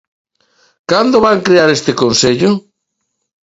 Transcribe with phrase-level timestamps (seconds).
[0.91, 2.49] ¿Cando van crear este consello?